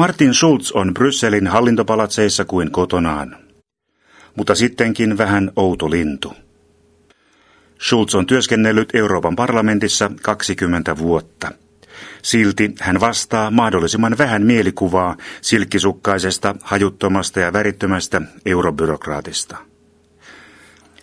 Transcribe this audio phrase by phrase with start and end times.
[0.00, 3.36] Martin Schulz on Brysselin hallintopalatseissa kuin kotonaan.
[4.36, 6.34] Mutta sittenkin vähän outo lintu.
[7.82, 11.52] Schulz on työskennellyt Euroopan parlamentissa 20 vuotta.
[12.22, 19.56] Silti hän vastaa mahdollisimman vähän mielikuvaa silkkisukkaisesta, hajuttomasta ja värittömästä eurobyrokraatista.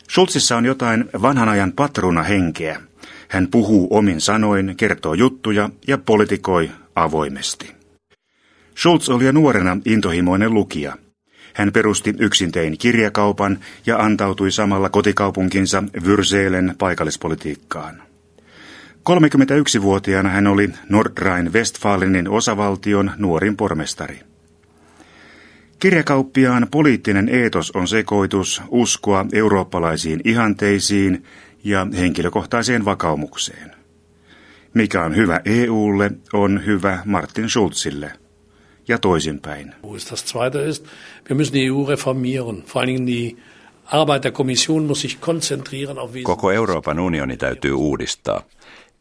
[0.09, 2.81] Schulzissa on jotain vanhan ajan patruna henkeä.
[3.27, 7.76] Hän puhuu omin sanoin, kertoo juttuja ja politikoi avoimesti.
[8.77, 10.97] Schulz oli jo nuorena intohimoinen lukija.
[11.53, 18.03] Hän perusti yksintein kirjakaupan ja antautui samalla kotikaupunkinsa Vyrseelen paikallispolitiikkaan.
[19.09, 24.19] 31-vuotiaana hän oli Nordrhein-Westfalenin osavaltion nuorin pormestari.
[25.79, 31.23] Kirjakauppiaan poliittinen eetos on sekoitus uskoa eurooppalaisiin ihanteisiin
[31.63, 33.71] ja henkilökohtaiseen vakaumukseen.
[34.73, 38.26] Mikä on hyvä EUlle, on hyvä Martin Schulzille
[38.87, 39.75] ja toisinpäin.
[40.09, 40.85] Das zweite ist,
[41.29, 42.63] wir müssen die EU reformieren.
[42.65, 43.37] Vor allen Dingen die
[43.85, 48.43] Arbeit der Kommission muss sich konzentrieren auf Koko Euroopan unioni täytyy uudistaa.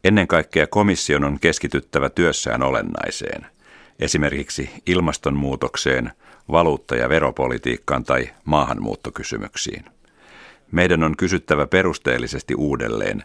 [0.04, 3.46] Ennen kaikkea komission on keskityttävä työssään olennaiseen,
[3.98, 6.12] esimerkiksi ilmastonmuutokseen,
[6.52, 9.84] valuutta- ja veropolitiikkaan tai maahanmuuttokysymyksiin.
[10.72, 13.24] Meidän on kysyttävä perusteellisesti uudelleen,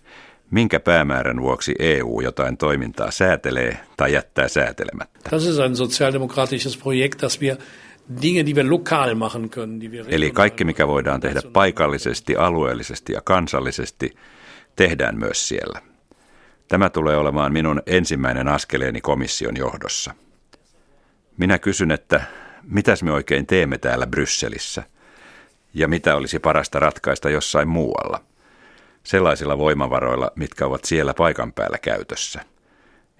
[0.51, 5.29] minkä päämäärän vuoksi EU jotain toimintaa säätelee tai jättää säätelemättä.
[5.31, 7.55] Das ist ein sozialdemokratisches Projekt, das wir
[8.21, 13.13] Dinge, die wir lokal machen können, die wir Eli kaikki, mikä voidaan tehdä paikallisesti, alueellisesti
[13.13, 14.15] ja kansallisesti,
[14.75, 15.81] tehdään myös siellä.
[16.67, 20.13] Tämä tulee olemaan minun ensimmäinen askeleeni komission johdossa.
[21.37, 22.21] Minä kysyn, että
[22.63, 24.83] mitäs me oikein teemme täällä Brysselissä
[25.73, 28.23] ja mitä olisi parasta ratkaista jossain muualla,
[29.03, 32.41] sellaisilla voimavaroilla, mitkä ovat siellä paikan päällä käytössä.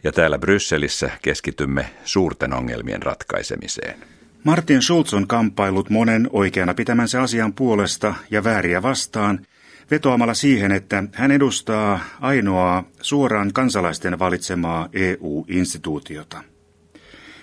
[0.04, 4.00] Ja täällä Brysselissä keskitymme suurten ongelmien ratkaisemiseen.
[4.44, 9.40] Martin Schulz on kamppailut monen oikeana pitämänsä asian puolesta ja vääriä vastaan–
[9.92, 16.44] vetoamalla siihen, että hän edustaa ainoaa suoraan kansalaisten valitsemaa EU-instituutiota.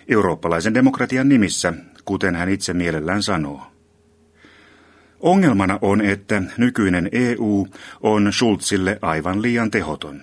[0.08, 1.72] Eurooppalaisen demokratian nimissä,
[2.04, 3.62] kuten hän itse mielellään sanoo.
[5.20, 7.66] Ongelmana on, että nykyinen EU
[8.00, 10.22] on Schulzille aivan liian tehoton.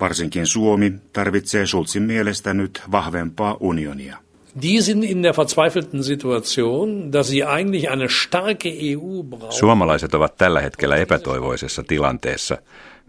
[0.00, 4.16] Varsinkin Suomi tarvitsee Schulzin mielestä nyt vahvempaa unionia.
[4.62, 9.52] Die sind in der verzweifelten Situation, dass sie eigentlich eine starke EU brauchen.
[9.52, 12.58] Suomalaiset ovat tällä hetkellä epätoivoisessa tilanteessa,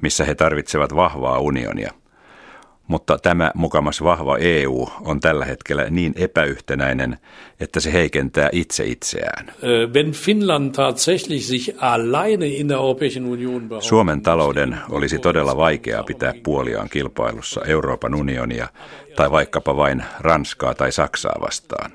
[0.01, 1.93] missä he tarvitsevat vahvaa unionia.
[2.89, 7.17] Mutta tämä mukamas vahva EU on tällä hetkellä niin epäyhtenäinen,
[7.59, 9.49] että se heikentää itse itseään.
[9.49, 16.03] Äh, wenn Finnland tatsächlich sich alleine in der Europäischen Union Suomen talouden olisi todella vaikeaa
[16.03, 18.67] pitää puoliaan kilpailussa Euroopan unionia
[19.15, 21.91] tai vaikkapa vain Ranskaa tai Saksaa vastaan.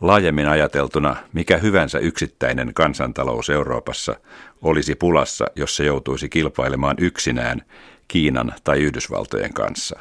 [0.00, 4.16] Laajemmin ajateltuna, mikä hyvänsä yksittäinen kansantalous Euroopassa
[4.62, 7.62] olisi pulassa, jos se joutuisi kilpailemaan yksinään
[8.10, 10.00] Kiinan tai Yhdysvaltojen kanssa.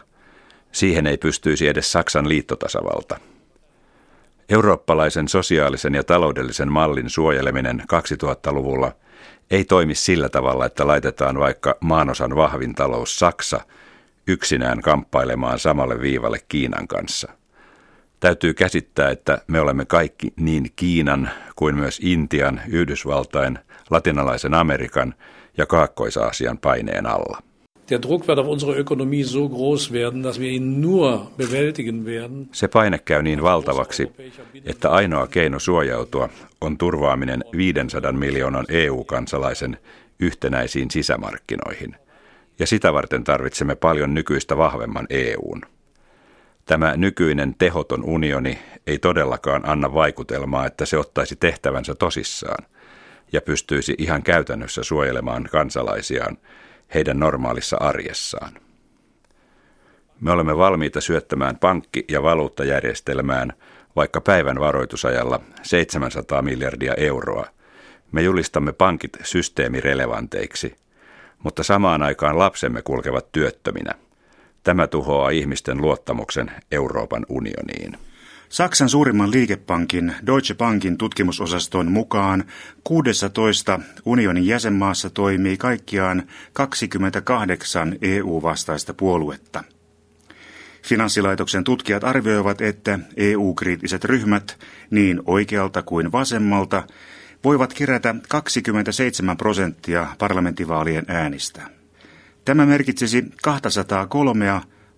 [0.71, 3.19] Siihen ei pystyisi edes Saksan liittotasavalta.
[4.49, 8.91] Eurooppalaisen sosiaalisen ja taloudellisen mallin suojeleminen 2000-luvulla
[9.51, 13.61] ei toimi sillä tavalla, että laitetaan vaikka maanosan vahvin talous Saksa
[14.27, 17.31] yksinään kamppailemaan samalle viivalle Kiinan kanssa.
[18.19, 23.59] Täytyy käsittää, että me olemme kaikki niin Kiinan kuin myös Intian, Yhdysvaltain,
[23.89, 25.15] latinalaisen Amerikan
[25.57, 27.48] ja Kaakkois-Aasian paineen alla.
[27.97, 32.49] Druck wird auf unsere Ökonomie so groß werden, dass wir ihn nur bewältigen werden.
[32.51, 34.11] Se paine käy niin valtavaksi,
[34.65, 36.29] että ainoa keino suojautua
[36.61, 39.77] on turvaaminen 500 miljoonan EU-kansalaisen
[40.19, 41.95] yhtenäisiin sisämarkkinoihin.
[42.59, 45.61] Ja sitä varten tarvitsemme paljon nykyistä vahvemman EUn.
[46.65, 52.65] Tämä nykyinen tehoton unioni ei todellakaan anna vaikutelmaa, että se ottaisi tehtävänsä tosissaan
[53.31, 56.37] ja pystyisi ihan käytännössä suojelemaan kansalaisiaan
[56.93, 58.53] heidän normaalissa arjessaan.
[60.21, 63.53] Me olemme valmiita syöttämään pankki- ja valuuttajärjestelmään
[63.95, 67.45] vaikka päivän varoitusajalla 700 miljardia euroa.
[68.11, 70.75] Me julistamme pankit systeemirelevanteiksi,
[71.43, 73.91] mutta samaan aikaan lapsemme kulkevat työttöminä.
[74.63, 78.08] Tämä tuhoaa ihmisten luottamuksen Euroopan unioniin.
[78.49, 82.43] Saksan suurimman liikepankin Deutsche Bankin tutkimusosaston mukaan
[82.83, 86.23] 16 unionin jäsenmaassa toimii kaikkiaan
[86.53, 89.63] 28 EU-vastaista puoluetta.
[90.83, 94.57] Finanssilaitoksen tutkijat arvioivat, että EU-kriittiset ryhmät
[94.91, 96.83] niin oikealta kuin vasemmalta
[97.43, 101.61] voivat kerätä 27 prosenttia parlamenttivaalien äänistä.
[102.45, 104.45] Tämä merkitsisi 203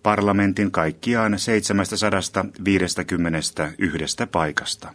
[0.04, 4.94] parlamentin kaikkiaan 751 paikasta.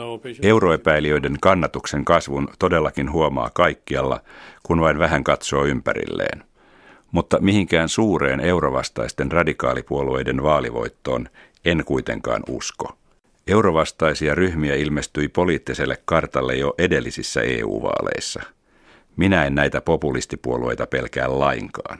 [0.00, 4.20] Europäischen Euroepäilijöiden kannatuksen kasvun todellakin huomaa kaikkialla,
[4.62, 6.44] kun vain vähän katsoo ympärilleen.
[7.12, 11.28] Mutta mihinkään suureen eurovastaisten radikaalipuolueiden vaalivoittoon
[11.64, 12.92] en kuitenkaan usko.
[13.46, 18.42] Eurovastaisia ryhmiä ilmestyi poliittiselle kartalle jo edellisissä EU-vaaleissa.
[19.18, 21.98] Minä en näitä populistipuolueita pelkää lainkaan.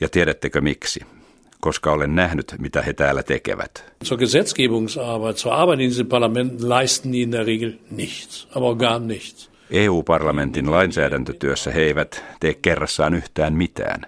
[0.00, 1.00] Ja tiedättekö miksi?
[1.60, 3.84] Koska olen nähnyt, mitä he täällä tekevät.
[4.04, 9.00] Zur Gesetzgebungsarbeit, zur Arbeit in diesem Parlament leisten die in der Regel nichts, aber gar
[9.00, 9.50] nichts.
[9.70, 14.00] EU-parlamentin lainsäädäntötyössä he eivät tee kerrassaan yhtään mitään.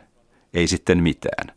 [0.54, 1.56] Ei sitten mitään.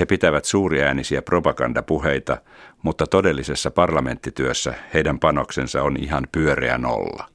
[0.00, 2.36] He pitävät suuriäänisiä propagandapuheita,
[2.82, 7.28] mutta todellisessa parlamenttityössä heidän panoksensa on ihan pyöreä nolla.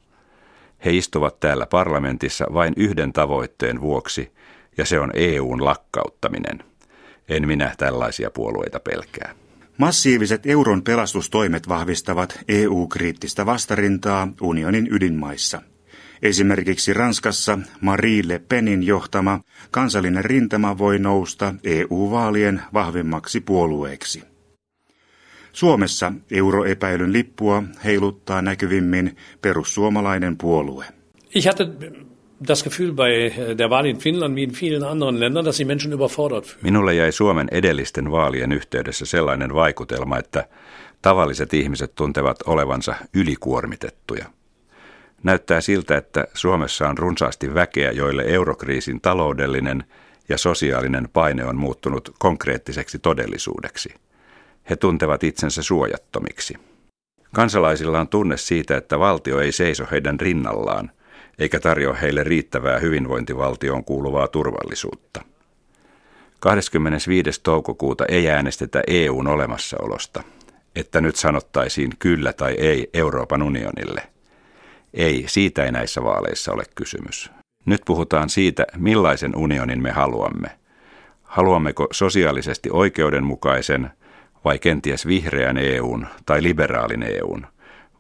[0.85, 4.31] He istuvat täällä parlamentissa vain yhden tavoitteen vuoksi,
[4.77, 6.59] ja se on EUn lakkauttaminen.
[7.29, 9.35] En minä tällaisia puolueita pelkää.
[9.77, 15.61] Massiiviset euron pelastustoimet vahvistavat EU-kriittistä vastarintaa unionin ydinmaissa.
[16.21, 19.39] Esimerkiksi Ranskassa Marie Le Penin johtama
[19.71, 24.36] kansallinen rintama voi nousta EU-vaalien vahvimmaksi puolueeksi.
[25.57, 30.85] Suomessa euroepäilyn lippua heiluttaa näkyvimmin perussuomalainen puolue.
[31.35, 31.67] Ich hatte
[32.47, 35.93] das Gefühl bei der Wahl in Finnland wie in vielen anderen Ländern, dass die Menschen
[35.93, 36.63] überfordert fühlen.
[36.63, 40.47] Minulle jäi Suomen edellisten vaalien yhteydessä sellainen vaikutelma, että
[41.01, 44.25] tavalliset ihmiset tuntevat olevansa ylikuormitettuja.
[45.23, 49.83] Näyttää siltä, että Suomessa on runsaasti väkeä, joille eurokriisin taloudellinen
[50.29, 53.93] ja sosiaalinen paine on muuttunut konkreettiseksi todellisuudeksi.
[54.69, 56.53] He tuntevat itsensä suojattomiksi.
[57.35, 60.91] Kansalaisilla on tunne siitä, että valtio ei seiso heidän rinnallaan,
[61.39, 65.21] eikä tarjoa heille riittävää hyvinvointivaltioon kuuluvaa turvallisuutta.
[66.39, 67.41] 25.
[67.43, 70.23] toukokuuta ei äänestetä EUn olemassaolosta,
[70.75, 74.01] että nyt sanottaisiin kyllä tai ei Euroopan unionille.
[74.93, 77.31] Ei, siitä ei näissä vaaleissa ole kysymys.
[77.65, 80.47] Nyt puhutaan siitä, millaisen unionin me haluamme.
[81.23, 83.91] Haluammeko sosiaalisesti oikeudenmukaisen
[84.45, 87.47] vai kenties vihreän EUn tai liberaalin EUn,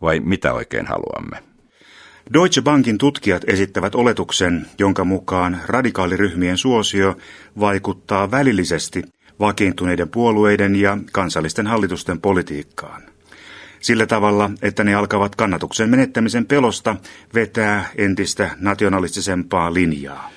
[0.01, 1.43] vai mitä oikein haluamme?
[2.33, 7.17] Deutsche Bankin tutkijat esittävät oletuksen, jonka mukaan radikaaliryhmien suosio
[7.59, 9.03] vaikuttaa välillisesti
[9.39, 13.01] vakiintuneiden puolueiden ja kansallisten hallitusten politiikkaan.
[13.79, 16.95] Sillä tavalla, että ne alkavat kannatuksen menettämisen pelosta
[17.33, 20.36] vetää entistä nationalistisempaa linjaa.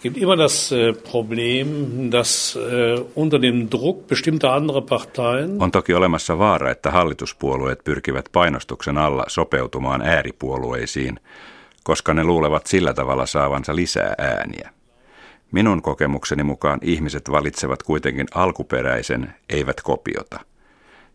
[0.00, 5.70] Es gibt immer das äh, Problem, dass äh, unter dem Druck bestimmter anderer Parteien On
[5.70, 11.20] toki olemassa vaara, että hallituspuolueet pyrkivät painostuksen alla sopeutumaan ääripuolueisiin,
[11.82, 14.70] koska ne luulevat sillä tavalla saavansa lisää ääniä.
[15.52, 20.40] Minun kokemukseni mukaan ihmiset valitsevat kuitenkin alkuperäisen, eivät kopiota.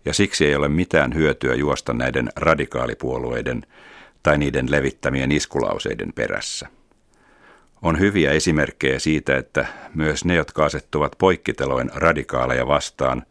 [0.06, 3.62] Ja siksi ei ole mitään hyötyä juosta näiden radikaalipuolueiden
[4.24, 6.68] tai niiden levittämien iskulauseiden perässä.
[7.82, 13.24] On hyviä esimerkkejä siitä, että myös ne, jotka asettuvat poikkiteloin radikaaleja vastaan,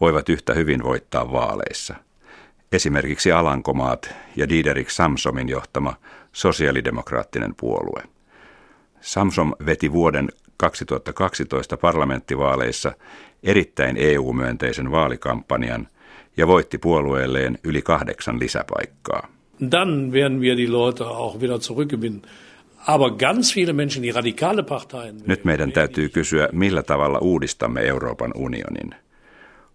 [0.00, 1.94] voivat yhtä hyvin voittaa vaaleissa.
[2.72, 5.94] Esimerkiksi Alankomaat ja Diederik Samsomin johtama
[6.32, 8.02] sosiaalidemokraattinen puolue.
[9.00, 12.92] Samsom veti vuoden 2012 parlamenttivaaleissa
[13.42, 15.88] erittäin EU-myönteisen vaalikampanjan
[16.36, 19.28] ja voitti puolueelleen yli kahdeksan lisäpaikkaa.
[19.70, 22.22] dann werden wir die Leute auch wieder zurückgewinnen.
[25.26, 28.94] Nyt meidän täytyy kysyä, millä tavalla uudistamme Euroopan unionin.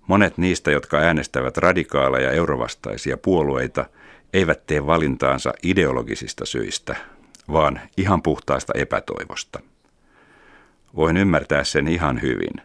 [0.08, 3.86] Monet niistä, jotka äänestävät radikaaleja eurovastaisia puolueita,
[4.34, 6.96] eivät tee valintaansa ideologisista syistä,
[7.52, 9.60] vaan ihan puhtaasta epätoivosta.
[10.96, 12.62] Voin ymmärtää sen ihan hyvin.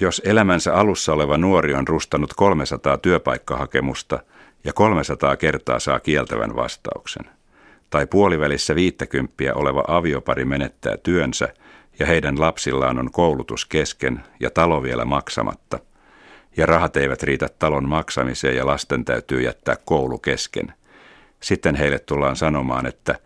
[0.00, 4.18] Jos elämänsä alussa oleva nuori on rustanut 300 työpaikkahakemusta
[4.64, 7.37] ja 300 kertaa saa kieltävän vastauksen,
[7.90, 11.48] tai puolivälissä viittäkymppiä oleva aviopari menettää työnsä
[11.98, 15.78] ja heidän lapsillaan on koulutus kesken ja talo vielä maksamatta,
[16.56, 20.72] ja rahat eivät riitä talon maksamiseen ja lasten täytyy jättää koulu kesken,
[21.40, 23.18] sitten heille tullaan sanomaan, että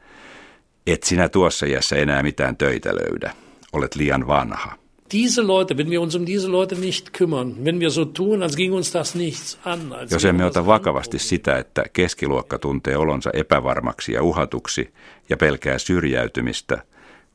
[0.87, 3.35] et sinä tuossa iässä enää mitään töitä löydä,
[3.73, 4.82] olet liian vanha.
[5.12, 8.57] Diese Leute, wenn wir uns um diese Leute nicht kümmern, wenn wir so tun, als
[8.57, 9.92] ging uns das nichts an.
[9.92, 11.28] Als Jos emme das ota ein vakavasti Problem.
[11.28, 14.90] sitä, että keskiluokka tuntee olonsa epävarmaksi ja uhatuksi
[15.28, 16.83] ja pelkää syrjäytymistä,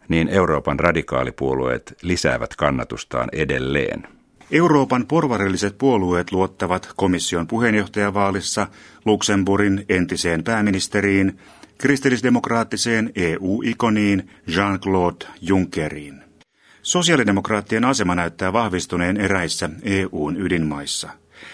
[0.08, 4.08] niin Euroopan radikaalipuolueet lisäävät kannatustaan edelleen.
[4.52, 8.68] Euroopan porvarilliset puolueet luottavat komission puheenjohtajavaalissa
[9.06, 11.40] Luxemburgin entiseen pääministeriin,
[11.78, 16.27] kristillisdemokraattiseen EU-ikoniin Jean-Claude Junckeriin.
[16.88, 21.10] Sosiaalidemokraattien asema näyttää vahvistuneen eräissä EUn ydinmaissa.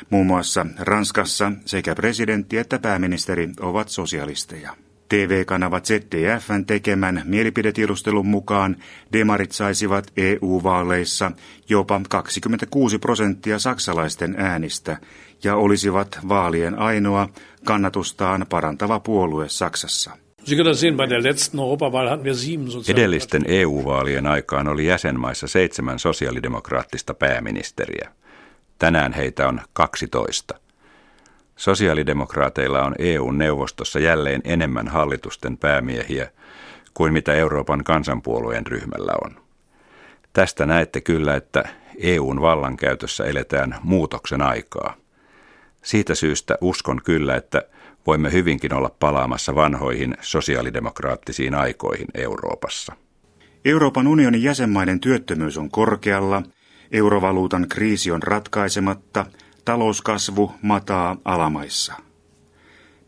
[0.10, 4.76] Muun muassa Ranskassa sekä presidentti että pääministeri ovat sosialisteja.
[5.10, 8.76] TV-kanava ZDFn tekemän mielipidetiedustelun mukaan
[9.14, 11.32] demarit saisivat EU-vaaleissa
[11.70, 14.98] jopa 26 prosenttia saksalaisten äänistä
[15.44, 17.30] ja olisivat vaalien ainoa
[17.66, 20.23] kannatustaan parantava puolue Saksassa.
[22.90, 28.12] Edellisten EU-vaalien aikaan oli jäsenmaissa seitsemän sosiaalidemokraattista pääministeriä.
[28.80, 30.60] Tänään heitä on 12.
[31.56, 36.32] Sosiaalidemokraateilla on EU-neuvostossa jälleen enemmän hallitusten päämiehiä
[36.94, 39.44] kuin mitä Euroopan kansanpuolueen ryhmällä on.
[40.34, 41.64] Tästä näette kyllä, että
[41.98, 44.94] EUn vallankäytössä eletään muutoksen aikaa.
[45.82, 47.62] Siitä syystä uskon kyllä, että
[48.08, 52.94] voimme hyvinkin olla palaamassa vanhoihin sosiaalidemokraattisiin aikoihin Euroopassa.
[53.66, 56.44] Euroopan unionin jäsenmaiden työttömyys on korkealla,
[56.92, 59.26] eurovaluutan kriisi on ratkaisematta,
[59.66, 61.94] talouskasvu mataa alamaissa.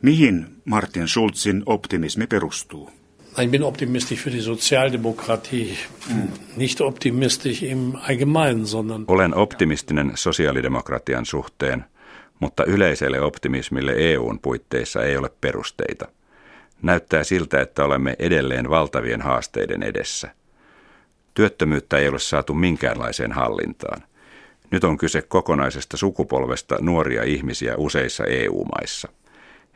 [0.02, 2.90] Mihin Martin Schulzin optimismi perustuu?
[3.42, 5.78] Ich bin optimistisch für die Sozialdemokratie,
[6.56, 9.06] nicht optimistisch im Allgemeinen, sondern...
[9.08, 11.86] Olen optimistinen sosiaalidemokratian suhteen,
[12.40, 16.08] mutta yleiselle optimismille EUn puitteissa ei ole perusteita.
[16.82, 20.30] Näyttää siltä, että olemme edelleen valtavien haasteiden edessä.
[21.34, 24.04] Työttömyyttä ei ole saatu minkäänlaiseen hallintaan.
[24.72, 29.10] Nyt on kyse kokonaisesta sukupolvesta nuoria ihmisiä useissa EU-maissa.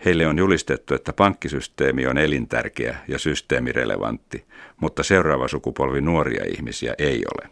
[0.05, 4.45] Heille on julistettu, että pankkisysteemi on elintärkeä ja systeemirelevantti,
[4.77, 7.49] mutta seuraava sukupolvi nuoria ihmisiä ei ole.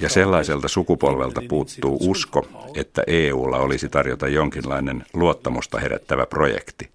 [0.00, 6.90] Ja sellaiselta sukupolvelta puuttuu usko, että EUlla olisi tarjota jonkinlainen luottamusta herättävä projekti.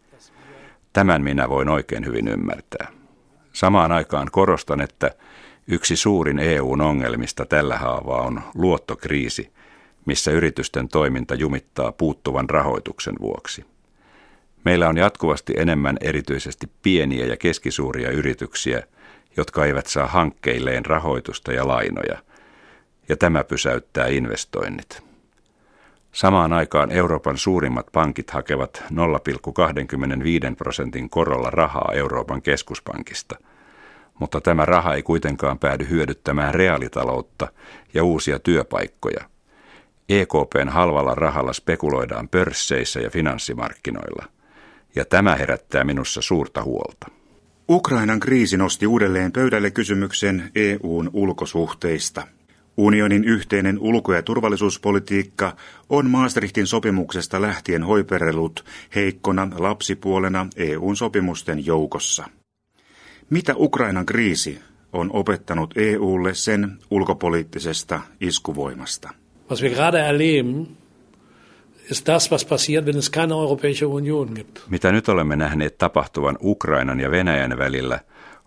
[0.93, 2.87] Tämän minä voin oikein hyvin ymmärtää.
[3.53, 5.11] Samaan aikaan korostan, että
[5.67, 9.51] yksi suurin EUn ongelmista tällä haavaa on luottokriisi–
[10.09, 13.65] missä yritysten toiminta jumittaa puuttuvan rahoituksen vuoksi.
[14.65, 18.83] Meillä on jatkuvasti enemmän erityisesti pieniä ja keskisuuria yrityksiä,
[19.37, 22.17] jotka eivät saa hankkeilleen rahoitusta ja lainoja,
[23.09, 25.03] ja tämä pysäyttää investoinnit.
[26.11, 28.83] Samaan aikaan Euroopan suurimmat pankit hakevat
[30.49, 33.35] 0,25 prosentin korolla rahaa Euroopan keskuspankista,
[34.19, 37.47] mutta tämä raha ei kuitenkaan päädy hyödyttämään reaalitaloutta
[37.93, 39.25] ja uusia työpaikkoja–
[40.09, 44.25] EKPn halvalla rahalla spekuloidaan pörsseissä ja finanssimarkkinoilla.
[44.95, 47.07] Ja tämä herättää minussa suurta huolta.
[47.69, 52.27] Ukrainan kriisi nosti uudelleen pöydälle kysymyksen EUn ulkosuhteista.
[52.77, 55.55] Unionin yhteinen ulko- ja turvallisuuspolitiikka
[55.89, 62.25] on Maastrichtin sopimuksesta lähtien hoiperellut heikkona lapsipuolena EUn sopimusten joukossa.
[63.29, 64.59] Mitä Ukrainan kriisi
[64.93, 69.09] on opettanut EUlle sen ulkopoliittisesta iskuvoimasta?
[69.49, 70.77] Was wir gerade erleben,
[71.89, 74.59] ist das, was passiert, wenn es keine Europäische Union gibt.
[74.69, 77.99] Mitä nyt olemme nähneet tapahtuvan Ukrainan ja Venäjän välillä,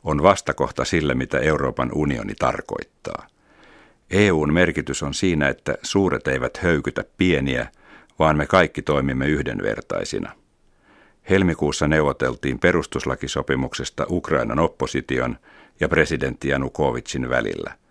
[0.04, 3.26] on vastakohta sille, mitä Euroopan unioni tarkoittaa.
[4.10, 7.66] EUn merkitys on siinä, että suuret eivät höykytä pieniä,
[8.18, 10.32] vaan me kaikki toimimme yhdenvertaisina.
[11.30, 15.36] Helmikuussa neuvoteltiin perustuslakisopimuksesta Ukrainan opposition
[15.80, 17.81] ja presidentti Janukovicin välillä.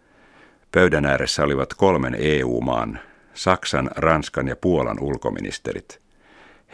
[0.72, 3.00] Pöydän ääressä olivat kolmen EU-maan,
[3.34, 6.00] Saksan, Ranskan ja Puolan ulkoministerit.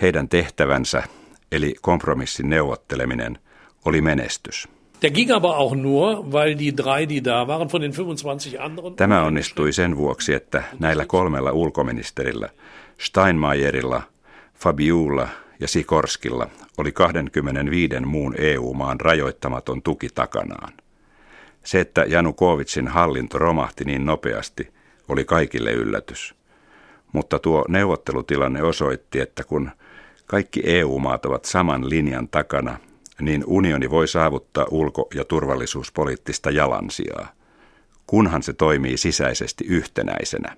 [0.01, 1.04] Heidän tehtävänsä,
[1.51, 3.39] eli kompromissin neuvotteleminen,
[3.86, 4.68] oli menestys.
[8.96, 12.50] Tämä onnistui sen vuoksi, että näillä kolmella ulkoministerillä,
[13.00, 14.01] Steinmeierilla,
[14.54, 15.27] Fabiulla
[15.60, 20.74] ja Sikorskilla, oli 25 muun EU-maan rajoittamaton tuki takanaan.
[21.68, 24.74] Se, että Janukovitsin hallinto romahti niin nopeasti,
[25.08, 26.36] oli kaikille yllätys.
[27.14, 29.72] Mutta tuo neuvottelutilanne osoitti, että kun
[30.26, 32.78] kaikki EU-maat ovat saman linjan takana,
[33.22, 37.28] niin unioni voi saavuttaa ulko- ja turvallisuuspoliittista jalansijaa,
[38.08, 40.58] kunhan se toimii sisäisesti yhtenäisenä.